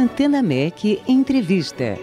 [0.00, 1.98] Antena MEC Entrevista.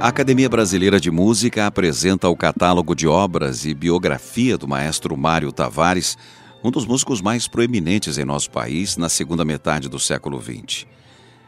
[0.00, 5.52] A Academia Brasileira de Música apresenta o catálogo de obras e biografia do maestro Mário
[5.52, 6.16] Tavares,
[6.64, 10.86] um dos músicos mais proeminentes em nosso país na segunda metade do século XX.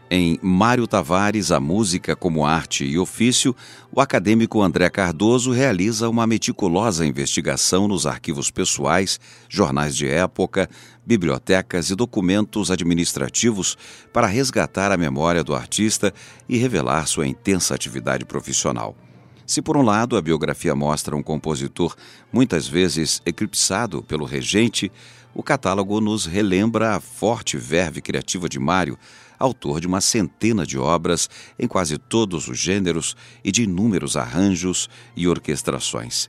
[0.08, 3.56] Em Mário Tavares, a música como arte e ofício,
[3.90, 10.70] o acadêmico André Cardoso realiza uma meticulosa investigação nos arquivos pessoais, jornais de época,
[11.04, 13.76] bibliotecas e documentos administrativos
[14.12, 16.14] para resgatar a memória do artista
[16.48, 18.96] e revelar sua intensa atividade profissional.
[19.44, 21.96] Se, por um lado, a biografia mostra um compositor
[22.32, 24.90] muitas vezes eclipsado pelo regente,
[25.34, 28.96] o catálogo nos relembra a forte verve criativa de Mário
[29.38, 34.88] autor de uma centena de obras em quase todos os gêneros e de inúmeros arranjos
[35.16, 36.28] e orquestrações.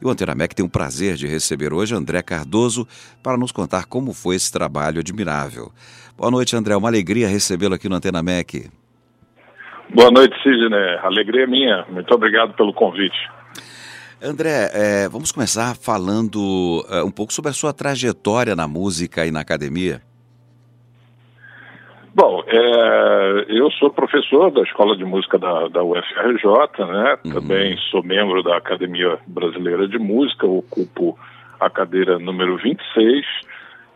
[0.00, 2.86] E o Antenamec tem o prazer de receber hoje André Cardoso
[3.22, 5.72] para nos contar como foi esse trabalho admirável.
[6.16, 6.76] Boa noite, André.
[6.76, 8.70] Uma alegria recebê-lo aqui no Antenamec.
[9.94, 10.98] Boa noite, Sidney.
[11.02, 11.86] Alegria é minha.
[11.90, 13.16] Muito obrigado pelo convite.
[14.22, 19.30] André, é, vamos começar falando é, um pouco sobre a sua trajetória na música e
[19.30, 20.02] na academia.
[22.16, 26.46] Bom, é, eu sou professor da Escola de Música da, da UFRJ,
[26.86, 27.18] né?
[27.26, 27.32] Uhum.
[27.34, 31.18] Também sou membro da Academia Brasileira de Música, ocupo
[31.60, 33.22] a cadeira número 26.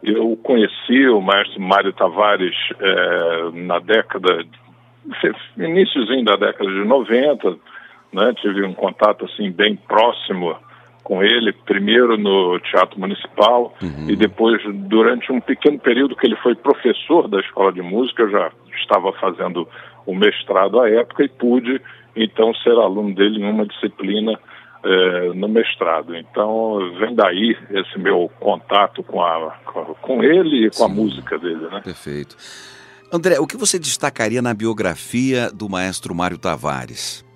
[0.03, 4.45] Eu conheci o maestro Mário Tavares é, na década,
[5.57, 7.57] iníciozinho da década de 90,
[8.13, 8.35] né?
[8.37, 10.55] Tive um contato assim bem próximo
[11.11, 14.09] com ele, primeiro no Teatro Municipal uhum.
[14.09, 18.31] e depois, durante um pequeno período que ele foi professor da Escola de Música, eu
[18.31, 19.67] já estava fazendo
[20.07, 21.83] o mestrado à época e pude,
[22.15, 24.39] então, ser aluno dele em uma disciplina
[24.85, 26.15] eh, no mestrado.
[26.15, 29.59] Então, vem daí esse meu contato com, a,
[30.01, 30.85] com ele e com Sim.
[30.85, 31.67] a música dele.
[31.73, 31.81] Né?
[31.83, 32.37] Perfeito.
[33.13, 37.29] André, o que você destacaria na biografia do maestro Mário Tavares?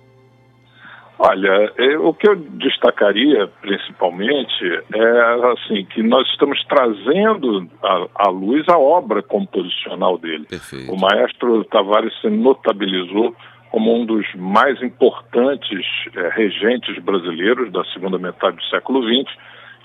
[1.17, 7.69] Olha, é, o que eu destacaria principalmente é assim que nós estamos trazendo
[8.15, 10.45] à, luz a obra composicional dele.
[10.45, 10.91] Perfeito.
[10.91, 13.33] O maestro Tavares se notabilizou
[13.71, 19.33] como um dos mais importantes é, regentes brasileiros da segunda metade do século XX,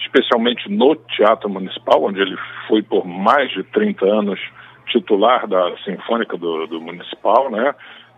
[0.00, 2.36] especialmente no Teatro Municipal, onde ele
[2.66, 4.40] foi por mais de 30 anos
[4.86, 7.74] titular da Sinfônica do, do Municipal, né?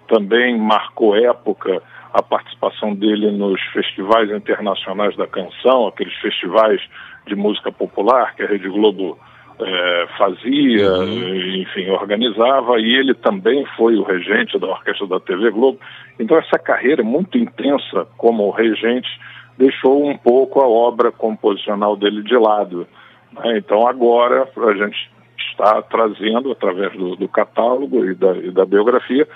[0.09, 6.81] Também marcou época a participação dele nos festivais internacionais da canção, aqueles festivais
[7.27, 9.19] de música popular que a Rede Globo
[9.61, 11.37] é, fazia, uhum.
[11.63, 15.79] enfim, organizava, e ele também foi o regente da orquestra da TV Globo.
[16.19, 19.09] Então, essa carreira muito intensa como regente
[19.57, 22.87] deixou um pouco a obra composicional dele de lado.
[23.33, 23.59] Né?
[23.59, 25.11] Então, agora, a gente
[25.51, 29.27] está trazendo, através do, do catálogo e da, e da biografia,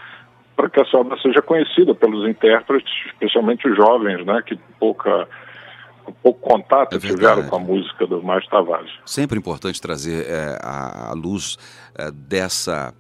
[0.57, 5.29] para que essa obra seja conhecida pelos intérpretes, especialmente os jovens, né, que pouca
[6.23, 8.93] pouco contato é tiveram com a música do Márcio Tavares.
[9.05, 11.59] Sempre importante trazer é, a, a, luz
[11.99, 12.95] é, dessa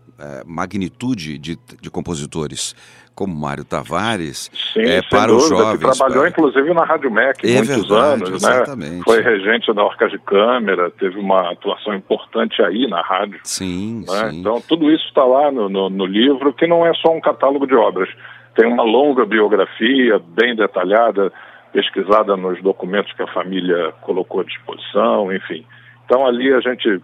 [0.46, 2.74] magnitude de, de compositores
[3.16, 5.90] como Mário Tavares Sim, é, para dúvida, os jovens.
[5.90, 6.28] Que trabalhou para...
[6.28, 8.36] inclusive na Rádio MEC é muitos verdade, anos, né?
[8.36, 8.96] exatamente.
[8.96, 9.02] né?
[9.02, 13.40] Foi regente da Orquestra de Câmara, teve uma atuação importante aí na rádio.
[13.42, 14.30] Sim, né?
[14.30, 14.40] sim.
[14.40, 17.66] Então tudo isso está lá no, no, no livro, que não é só um catálogo
[17.66, 18.08] de obras.
[18.54, 21.32] Tem uma longa biografia, bem detalhada,
[21.72, 25.64] pesquisada nos documentos que a família colocou à disposição, enfim.
[26.06, 27.02] Então ali a gente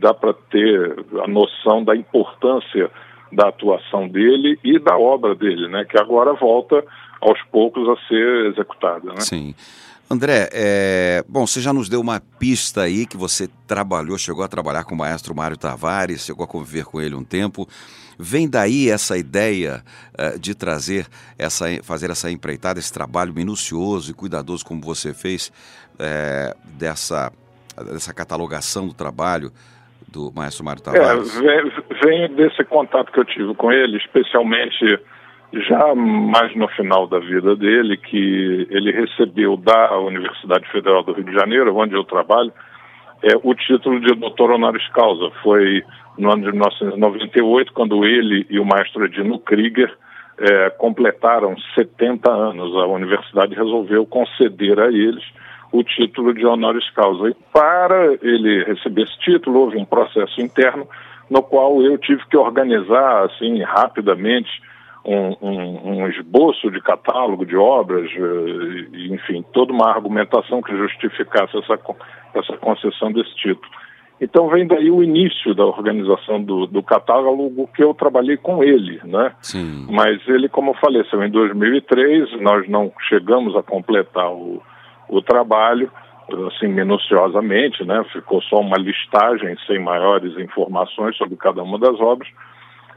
[0.00, 2.90] dá para ter a noção da importância
[3.32, 6.84] da atuação dele e da obra dele, né, que agora volta
[7.20, 9.12] aos poucos a ser executada.
[9.12, 9.20] Né?
[9.20, 9.54] Sim.
[10.10, 11.24] André, é...
[11.26, 14.94] bom, você já nos deu uma pista aí que você trabalhou, chegou a trabalhar com
[14.94, 17.66] o maestro Mário Tavares, chegou a conviver com ele um tempo.
[18.18, 19.82] Vem daí essa ideia
[20.12, 21.06] uh, de trazer
[21.38, 25.50] essa, fazer essa empreitada, esse trabalho minucioso e cuidadoso como você fez
[25.98, 27.32] é, dessa,
[27.76, 29.50] dessa catalogação do trabalho
[30.08, 31.40] do maestro Mário Tavares?
[31.40, 31.62] É,
[32.04, 34.98] vem, desse contato que eu tive com ele, especialmente
[35.52, 41.24] já mais no final da vida dele, que ele recebeu da Universidade Federal do Rio
[41.24, 42.52] de Janeiro, onde eu trabalho,
[43.22, 45.30] é, o título de doutor honoris causa.
[45.42, 45.82] Foi
[46.18, 49.94] no ano de 1998, quando ele e o maestro Edino Krieger
[50.38, 52.74] é, completaram 70 anos.
[52.76, 55.24] A universidade resolveu conceder a eles
[55.72, 57.30] o título de honoris causa.
[57.30, 60.86] E para ele receber esse título, houve um processo interno
[61.30, 64.50] no qual eu tive que organizar assim rapidamente
[65.04, 71.56] um, um, um esboço de catálogo de obras, eh, enfim, toda uma argumentação que justificasse
[71.56, 71.78] essa,
[72.34, 73.72] essa concessão desse título.
[74.20, 79.00] Então vem daí o início da organização do, do catálogo que eu trabalhei com ele,
[79.02, 79.32] né?
[79.40, 79.86] Sim.
[79.90, 84.62] Mas ele, como faleceu em 2003, nós não chegamos a completar o,
[85.12, 85.88] o trabalho
[86.48, 88.02] assim minuciosamente, né?
[88.12, 92.28] Ficou só uma listagem sem maiores informações sobre cada uma das obras.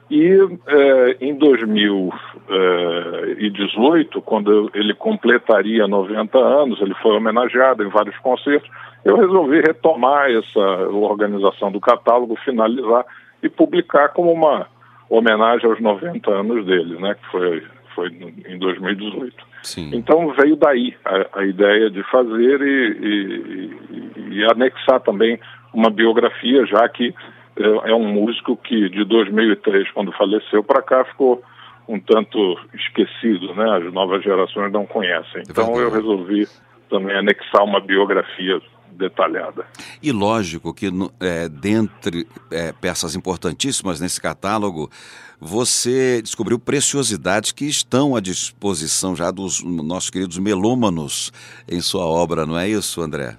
[0.10, 0.32] E
[0.68, 8.70] eh, em 2018, quando ele completaria 90 anos, ele foi homenageado em vários concertos,
[9.04, 13.04] eu resolvi retomar essa organização do catálogo, finalizar
[13.42, 14.68] e publicar como uma
[15.10, 17.64] homenagem aos 90 anos dele, né, que foi,
[17.96, 18.10] foi
[18.48, 19.55] em 2018.
[19.66, 19.90] Sim.
[19.94, 25.40] Então veio daí a, a ideia de fazer e, e, e, anexar também
[25.74, 27.14] uma biografia, já que
[27.58, 31.44] é, é um músico que de 2003, quando faleceu, para cá ficou
[31.88, 33.78] um tanto esquecido, né?
[33.78, 35.44] As novas gerações não conhecem.
[35.50, 36.48] Então eu resolvi
[36.90, 38.62] também anexar uma biografia
[38.96, 39.66] detalhada.
[40.02, 40.90] E lógico que
[41.20, 44.90] é, dentre é, peças importantíssimas nesse catálogo,
[45.40, 51.32] você descobriu preciosidades que estão à disposição já dos nossos queridos melômanos
[51.70, 53.38] em sua obra, não é isso, André?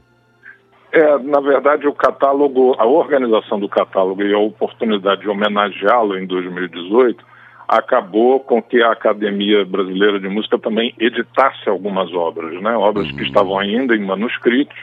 [0.93, 6.27] É, na verdade, o catálogo, a organização do catálogo e a oportunidade de homenageá-lo em
[6.27, 7.23] 2018
[7.69, 12.77] acabou com que a Academia Brasileira de Música também editasse algumas obras, né?
[12.77, 13.17] Obras uhum.
[13.17, 14.77] que estavam ainda em manuscritos,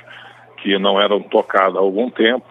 [0.64, 2.46] que não eram tocadas há algum tempo.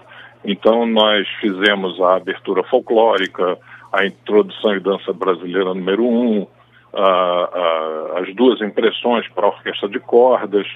[0.44, 3.56] Então, nós fizemos a abertura folclórica,
[3.90, 6.46] a introdução e dança brasileira número um,
[6.92, 10.66] a, a, as duas impressões para a orquestra de cordas,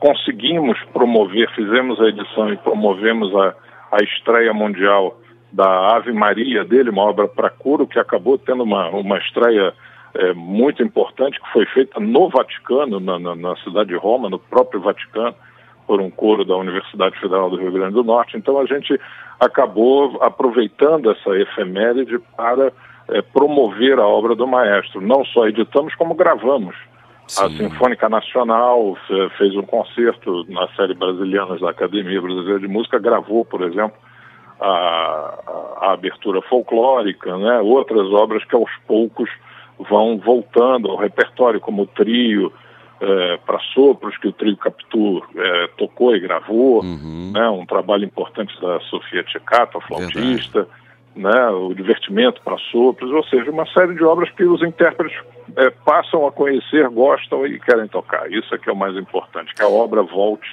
[0.00, 3.54] conseguimos promover, fizemos a edição e promovemos a,
[3.92, 5.18] a estreia mundial
[5.52, 9.74] da Ave Maria dele, uma obra para coro, que acabou tendo uma, uma estreia
[10.14, 14.38] é, muito importante, que foi feita no Vaticano, na, na, na, cidade de Roma, no
[14.38, 15.34] próprio Vaticano,
[15.86, 18.36] por um coro da Universidade Federal do Rio Grande do Norte.
[18.36, 18.98] Então a gente
[19.38, 22.72] acabou aproveitando essa efeméride para
[23.08, 25.00] é, promover a obra do maestro.
[25.00, 26.74] Não só editamos, como gravamos.
[27.28, 27.44] Sim.
[27.44, 28.96] A Sinfônica Nacional
[29.36, 33.96] fez um concerto na série Brasilianas da Academia Brasileira de Música, gravou, por exemplo,
[34.60, 35.34] a,
[35.82, 37.60] a, abertura folclórica, né?
[37.60, 39.28] outras obras que aos poucos
[39.90, 42.52] vão voltando ao repertório, como o trio
[43.00, 47.32] é, para sopros, que o trio Capitu é, tocou e gravou, uhum.
[47.34, 47.48] né?
[47.48, 50.66] um trabalho importante da Sofia Tchecato, a flautista.
[51.14, 55.18] Né, o divertimento para sopros, ou seja, uma série de obras que os intérpretes
[55.56, 58.30] é, passam a conhecer, gostam e querem tocar.
[58.30, 60.46] Isso é que é o mais importante, que a obra volte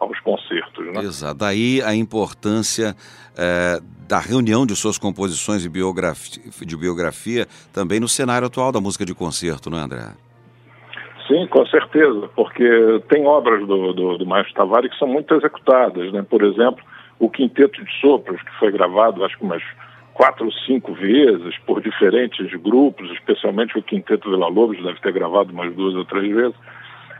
[0.00, 0.84] aos concertos.
[0.86, 1.02] Né?
[1.02, 1.36] Exato.
[1.36, 2.96] Daí a importância
[3.36, 8.80] é, da reunião de suas composições de biografia, de biografia também no cenário atual da
[8.80, 10.08] música de concerto, não é, André?
[11.30, 16.12] Sim, com certeza, porque tem obras do, do, do Maestro Tavares que são muito executadas.
[16.12, 16.26] Né?
[16.28, 16.84] Por exemplo,
[17.20, 19.62] o Quinteto de Sopros, que foi gravado, acho que umas
[20.12, 25.52] quatro ou cinco vezes por diferentes grupos, especialmente o Quinteto Vila Lobos deve ter gravado
[25.52, 26.56] umas duas ou três vezes.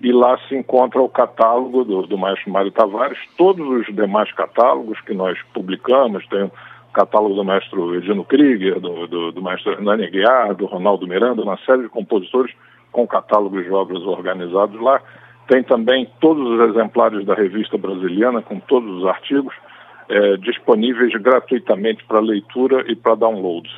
[0.01, 4.99] e lá se encontra o catálogo do, do maestro Mário Tavares, todos os demais catálogos
[5.01, 6.51] que nós publicamos, tem
[6.93, 11.57] catálogo do maestro Edino Krieger, do, do, do maestro Hernani Guiar, do Ronaldo Miranda, uma
[11.65, 12.53] série de compositores
[12.91, 15.01] com catálogos de obras organizados lá.
[15.47, 19.53] Tem também todos os exemplares da revista brasileira, com todos os artigos,
[20.07, 23.69] é, disponíveis gratuitamente para leitura e para download.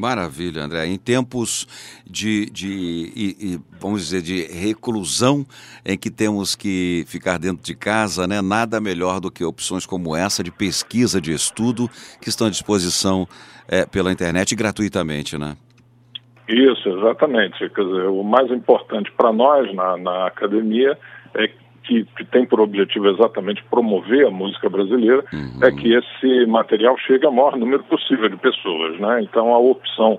[0.00, 0.86] Maravilha, André.
[0.86, 1.66] Em tempos
[2.06, 5.44] de, de vamos dizer, de reclusão,
[5.84, 8.40] em que temos que ficar dentro de casa, né?
[8.40, 11.86] nada melhor do que opções como essa de pesquisa, de estudo,
[12.20, 13.28] que estão à disposição
[13.68, 15.54] é, pela internet gratuitamente, né?
[16.48, 17.58] Isso, exatamente.
[17.68, 20.98] Quer dizer, o mais importante para nós na, na academia
[21.34, 21.50] é
[21.84, 25.60] que, que, tem por objetivo exatamente promover a música brasileira, uhum.
[25.62, 28.98] é que esse material chegue ao maior número possível de pessoas.
[28.98, 29.22] Né?
[29.22, 30.18] Então, a opção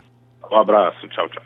[0.50, 1.43] Um abraço, tchau, tchau.